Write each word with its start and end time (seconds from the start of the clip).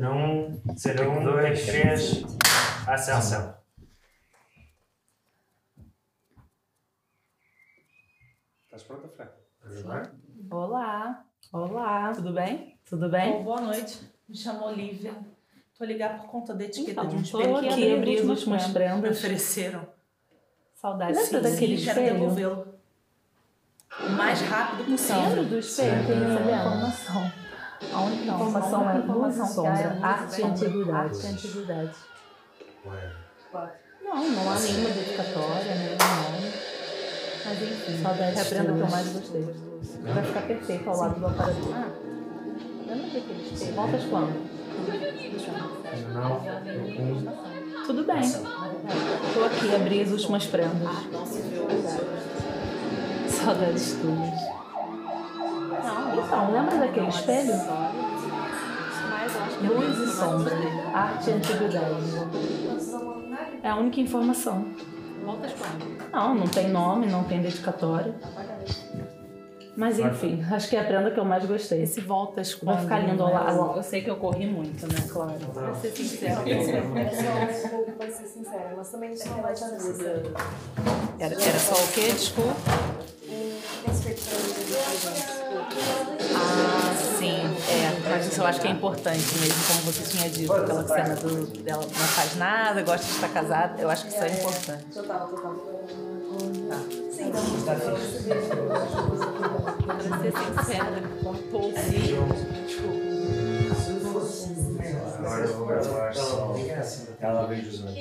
Um, 0.00 0.62
zero, 0.78 1.10
um, 1.10 1.22
dois, 1.22 1.66
três, 1.66 2.22
ação. 2.88 3.54
Estás 8.64 8.82
pronta, 8.84 9.08
Fran? 9.08 10.02
Olá, 10.50 11.24
olá, 11.52 12.12
tudo 12.14 12.32
bem? 12.32 12.78
Tudo 12.88 13.10
bem? 13.10 13.32
Bom, 13.32 13.42
boa 13.44 13.60
noite. 13.60 14.00
Me 14.28 14.34
chamo 14.36 14.64
Olivia. 14.64 15.12
Tô 15.76 15.84
ligando 15.84 16.20
por 16.22 16.28
conta 16.30 16.54
da 16.54 16.64
etiqueta 16.64 16.92
Então, 16.92 17.06
de 17.08 17.16
um 17.16 17.20
espelho 17.20 17.56
aqui 17.56 17.68
que 17.74 17.94
abri 17.94 18.18
as 18.18 18.24
me 18.24 18.30
últimas 18.30 18.66
prendas. 18.68 19.18
ofereceram. 19.18 19.86
Saudade. 20.76 21.14
Sim, 21.18 21.34
Lembra 21.34 21.50
daquele 21.50 21.76
sim, 21.78 21.84
quero 21.84 22.00
espelho? 22.00 22.20
devolvê-lo. 22.20 22.74
O 24.06 24.08
mais 24.10 24.40
rápido 24.40 24.78
Lembra 24.88 24.96
possível. 24.96 25.44
do 25.44 25.58
espelho? 25.58 26.06
Tem 26.06 26.16
uma 26.22 26.34
informação. 26.38 27.49
A 27.92 28.00
única 28.02 28.24
informação 28.24 28.90
é 28.90 28.98
luz 28.98 29.36
e 29.36 29.46
sombra, 29.46 29.98
arte 30.02 30.40
e 30.40 30.44
antiguidade. 30.44 31.14
Arte 31.14 31.24
e 31.24 31.28
antiguidade. 31.28 31.96
Não, 34.02 34.30
não 34.30 34.50
há 34.50 34.58
nenhuma 34.58 34.90
dedicatória, 34.90 35.74
nenhum 35.74 35.96
nome. 35.98 36.52
Mas 37.44 37.62
enfim, 37.62 38.02
saudade 38.02 38.38
é 38.38 38.40
a 38.40 38.44
prenda 38.44 38.72
que 38.72 38.80
eu 38.80 38.90
mais 38.90 39.08
gostei. 39.08 39.54
Vai 40.02 40.22
ficar 40.24 40.42
perfeito 40.42 40.90
ao 40.90 40.96
lado 40.96 41.20
do 41.20 41.26
aparador. 41.26 41.74
Ah, 41.74 41.88
lembra 42.86 43.06
daquele 43.06 43.50
espelho? 43.50 43.74
Voltas 43.74 44.04
quando? 44.04 44.50
Não, 46.12 46.40
Tudo 47.86 48.04
bem. 48.04 48.22
Tô 49.34 49.44
aqui, 49.44 49.74
abri 49.74 50.02
as 50.02 50.10
últimas 50.10 50.46
prendas. 50.46 50.88
Saudades 53.28 53.94
tuas. 53.94 54.49
Não, 56.30 56.44
então, 56.44 56.52
lembra 56.52 56.78
daquele 56.78 57.08
espelho? 57.08 57.54
Luz 59.62 59.98
e 59.98 60.06
sombra, 60.16 60.54
arte 60.94 61.30
e 61.30 61.32
antiguidade. 61.32 61.94
É 63.62 63.68
a 63.68 63.76
única 63.76 64.00
informação. 64.00 64.66
Não, 66.12 66.34
não 66.34 66.46
tem 66.46 66.68
nome, 66.68 67.06
não 67.06 67.24
tem 67.24 67.42
dedicatória. 67.42 68.14
Mas 69.76 69.98
enfim, 69.98 70.44
acho 70.50 70.68
que 70.68 70.76
é 70.76 70.80
a 70.80 70.84
prenda 70.84 71.10
que 71.10 71.18
eu 71.18 71.24
mais 71.24 71.44
gostei. 71.46 71.82
Esse 71.82 72.00
voltas 72.00 72.54
quando? 72.54 72.74
Vai 72.74 72.82
ficar 72.82 72.98
lindo 72.98 73.22
ao 73.22 73.28
né? 73.28 73.34
lado. 73.34 73.76
Eu 73.76 73.82
sei 73.82 74.02
que 74.02 74.10
eu 74.10 74.16
corri 74.16 74.46
muito, 74.46 74.86
né? 74.86 74.94
Claro. 75.10 75.38
Pra 75.54 75.74
ser 75.74 75.90
sincera. 75.90 76.34
Vai 77.98 78.10
ser 78.10 78.26
sincera, 78.26 78.74
mas 78.76 78.90
também 78.90 79.12
isso 79.12 79.28
não 79.28 79.42
vai 79.42 79.54
te 79.54 79.64
ajudar. 79.64 80.22
Era, 81.18 81.34
era 81.34 81.58
só 81.58 81.74
o 81.74 81.88
quê? 81.92 82.12
Desculpa. 82.12 82.54
Ah. 82.68 83.10
É, 83.30 83.58
mas 83.86 85.39
isso 88.30 88.40
eu 88.40 88.46
acho 88.46 88.60
que 88.60 88.68
é 88.68 88.70
importante 88.70 89.38
mesmo, 89.38 89.64
como 89.66 89.92
você 89.92 90.04
tinha 90.04 90.30
dito, 90.30 90.52
aquela 90.52 90.86
cena 90.86 91.16
do, 91.16 91.46
dela 91.62 91.82
não 91.82 91.90
faz 91.90 92.36
nada, 92.36 92.82
gosta 92.82 93.04
de 93.04 93.12
estar 93.12 93.28
casada. 93.28 93.82
Eu 93.82 93.90
acho 93.90 94.04
que 94.06 94.10
isso 94.14 94.22
é 94.22 94.28
importante. 94.28 94.84
Total, 94.94 95.28
total. 95.28 95.56
Sim, 97.10 97.32
Pra 97.64 97.76
ser 100.20 100.32
sincera, 100.32 101.02
com 101.22 101.34
pouco. 101.50 101.74
Ela 107.20 107.46
veio 107.46 107.68
usando. 107.68 107.94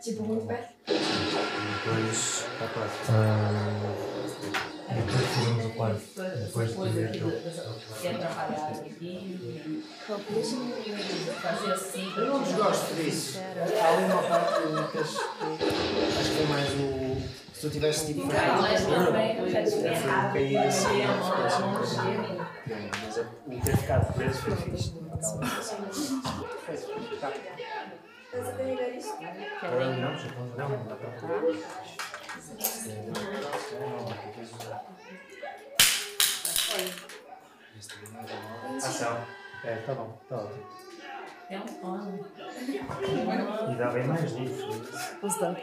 Tipo, 0.00 0.22
muito 0.22 0.46
perto. 0.46 0.72
Depois, 0.86 2.46
tá 2.58 2.66
quase. 2.72 2.94
Depois 4.88 5.26
fizemos 5.26 5.64
o 5.66 5.70
quarto. 5.70 6.00
Depois 6.50 6.70
de 6.70 6.98
ver 6.98 7.08
aquilo. 7.08 7.32
que 8.00 8.08
atrapalhar 8.08 8.72
aqui, 8.72 9.84
fazer 11.40 11.72
assim. 11.72 12.12
Eu 12.16 12.26
não 12.26 12.42
desgosto 12.42 12.94
disso. 12.96 13.38
Há 13.38 13.88
ali 13.88 14.04
uma 14.04 14.22
parte 14.24 14.54
que 14.90 14.98
acho 14.98 15.20
acho 16.18 16.30
que 16.32 16.42
é 16.42 16.46
mais 16.48 16.70
o. 16.72 17.22
Se 17.54 17.60
tu 17.60 17.70
tivesse 17.70 18.06
tipo. 18.06 18.26
Mas 18.26 18.84
tudo 18.84 19.12
bem, 19.12 19.38
eu 19.38 19.48
já 19.48 19.62
tive 19.62 19.86
errado. 19.86 20.32
cair 20.32 20.56
assim, 20.58 21.02
assim 21.04 21.62
um 21.62 21.74
Não. 21.78 22.40
Mas 23.06 23.18
é- 23.18 23.26
o 23.46 23.60
ter 23.60 23.76
ficado 23.76 24.12
preso 24.14 24.38
foi 24.38 24.56
fixe. 24.56 24.90
Tá. 24.90 25.28
Você 26.70 27.16
carregar 27.20 28.88
isso? 28.90 29.14
Não, 30.00 30.16
já 30.16 30.66
vamos 30.66 32.09
Ação. 38.76 39.16
Ah, 39.64 39.66
é, 39.66 39.76
tá 39.76 39.94
bom, 39.94 40.20
tá 40.28 40.36
ótimo. 40.36 40.66
É 41.48 41.58
um 41.58 41.66
pano. 41.66 42.26
E 43.72 43.74
dá 43.76 43.88
bem 43.90 44.06
mais 44.06 44.32
livros. 44.32 44.92
Né? 44.92 45.18
Os 45.22 45.38
dá. 45.38 45.56